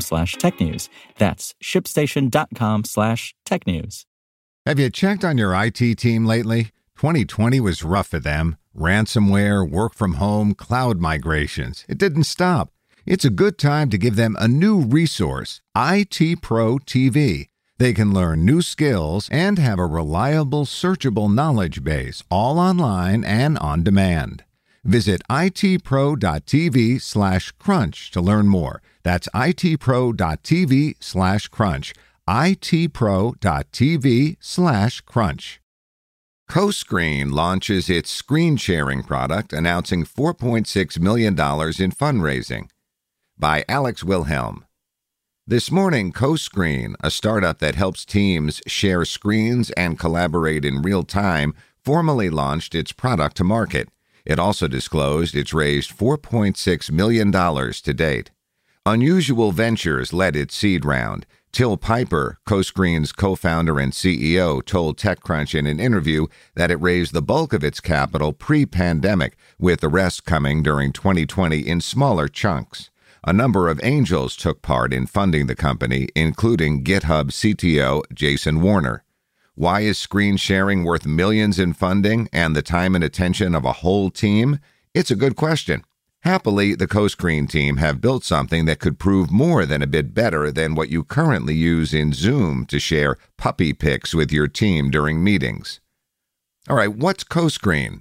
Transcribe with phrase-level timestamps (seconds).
[0.00, 0.88] slash technews.
[1.18, 4.06] That's shipstation.com slash tech news.
[4.66, 6.70] Have you checked on your IT team lately?
[6.96, 8.56] 2020 was rough for them.
[8.76, 11.84] Ransomware, work from home, cloud migrations.
[11.88, 12.70] It didn't stop.
[13.06, 17.48] It's a good time to give them a new resource, IT Pro TV.
[17.78, 23.58] They can learn new skills and have a reliable, searchable knowledge base, all online and
[23.58, 24.44] on demand.
[24.84, 28.82] Visit itpro.tv slash crunch to learn more.
[29.02, 31.94] That's itpro.tv slash crunch.
[32.28, 32.76] itpro.tv
[34.40, 35.60] slash crunch.
[36.50, 42.68] CoScreen launches its screen sharing product, announcing $4.6 million in fundraising.
[43.38, 44.66] By Alex Wilhelm.
[45.46, 51.54] This morning, CoScreen, a startup that helps teams share screens and collaborate in real time,
[51.82, 53.88] formally launched its product to market.
[54.24, 58.30] It also disclosed it's raised $4.6 million to date.
[58.86, 61.26] Unusual Ventures led its seed round.
[61.52, 67.12] Till Pieper, CoScreen's co founder and CEO, told TechCrunch in an interview that it raised
[67.12, 72.26] the bulk of its capital pre pandemic, with the rest coming during 2020 in smaller
[72.26, 72.90] chunks.
[73.24, 79.03] A number of angels took part in funding the company, including GitHub CTO Jason Warner.
[79.56, 83.74] Why is screen sharing worth millions in funding and the time and attention of a
[83.74, 84.58] whole team?
[84.94, 85.84] It's a good question.
[86.22, 90.50] Happily, the CoScreen team have built something that could prove more than a bit better
[90.50, 95.22] than what you currently use in Zoom to share puppy pics with your team during
[95.22, 95.80] meetings.
[96.68, 98.00] All right, what's CoScreen?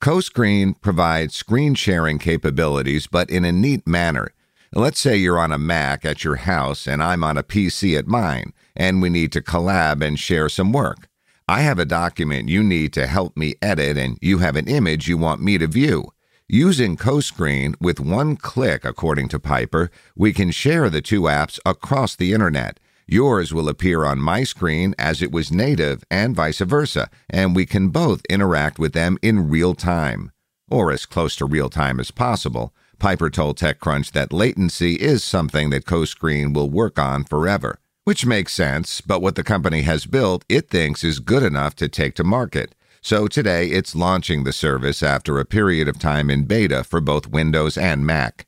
[0.00, 4.28] CoScreen provides screen sharing capabilities, but in a neat manner.
[4.76, 8.08] Let's say you're on a Mac at your house and I'm on a PC at
[8.08, 11.06] mine, and we need to collab and share some work.
[11.46, 15.06] I have a document you need to help me edit, and you have an image
[15.06, 16.06] you want me to view.
[16.48, 22.16] Using CoScreen with one click, according to Pieper, we can share the two apps across
[22.16, 22.80] the internet.
[23.06, 27.64] Yours will appear on my screen as it was native and vice versa, and we
[27.64, 30.32] can both interact with them in real time,
[30.68, 32.74] or as close to real time as possible.
[33.04, 38.54] Pieper told TechCrunch that latency is something that CoScreen will work on forever, which makes
[38.54, 42.24] sense, but what the company has built, it thinks is good enough to take to
[42.24, 42.74] market.
[43.02, 47.26] So today it's launching the service after a period of time in beta for both
[47.26, 48.46] Windows and Mac.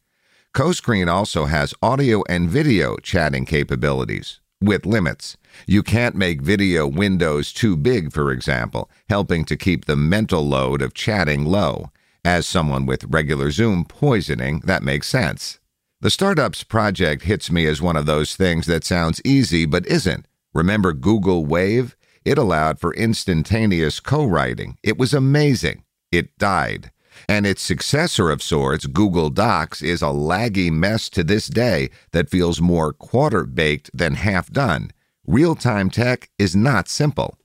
[0.55, 5.37] CoScreen also has audio and video chatting capabilities with limits.
[5.67, 10.81] You can't make video windows too big, for example, helping to keep the mental load
[10.81, 11.91] of chatting low.
[12.27, 15.61] As someone with regular Zoom poisoning, that makes sense.
[16.01, 20.27] The startup's project hits me as one of those things that sounds easy but isn't.
[20.53, 21.97] Remember Google Wave?
[22.25, 24.77] It allowed for instantaneous co writing.
[24.83, 25.85] It was amazing.
[26.11, 26.91] It died.
[27.29, 32.29] And its successor of sorts, Google Docs, is a laggy mess to this day that
[32.29, 34.91] feels more quarter baked than half done.
[35.29, 37.39] Real time tech is not simple.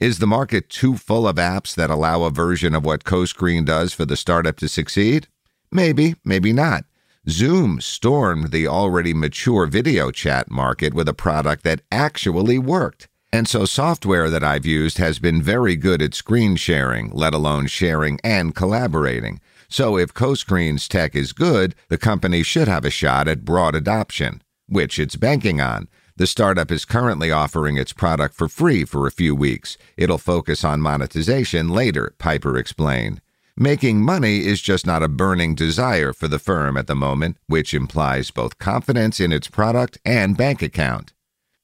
[0.00, 3.92] Is the market too full of apps that allow a version of what CoScreen does
[3.92, 5.28] for the startup to succeed?
[5.70, 6.86] Maybe, maybe not.
[7.28, 13.08] Zoom stormed the already mature video chat market with a product that actually worked.
[13.30, 17.66] And so, software that I've used has been very good at screen sharing, let alone
[17.66, 19.38] sharing and collaborating.
[19.68, 24.40] So, if CoScreen's tech is good, the company should have a shot at broad adoption,
[24.66, 25.88] which it's banking on.
[26.20, 29.78] The startup is currently offering its product for free for a few weeks.
[29.96, 33.22] It'll focus on monetization later, Pieper explained.
[33.56, 37.72] Making money is just not a burning desire for the firm at the moment, which
[37.72, 41.14] implies both confidence in its product and bank account.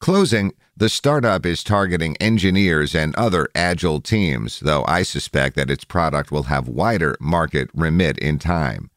[0.01, 5.85] Closing, the startup is targeting engineers and other agile teams, though I suspect that its
[5.85, 8.89] product will have wider market remit in time.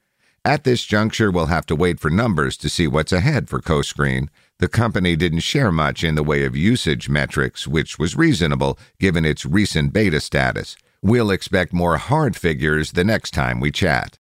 [0.46, 4.30] At this juncture, we'll have to wait for numbers to see what's ahead for CoScreen.
[4.60, 9.24] The company didn't share much in the way of usage metrics, which was reasonable given
[9.24, 10.76] its recent beta status.
[11.02, 14.20] We'll expect more hard figures the next time we chat.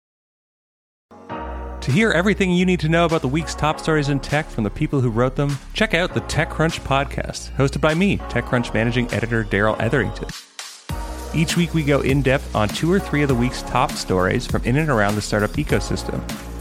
[1.81, 4.63] To hear everything you need to know about the week's top stories in tech from
[4.63, 9.11] the people who wrote them, check out the TechCrunch podcast, hosted by me, TechCrunch managing
[9.11, 10.27] editor Darrell Etherington.
[11.33, 14.45] Each week, we go in depth on two or three of the week's top stories
[14.45, 16.21] from in and around the startup ecosystem.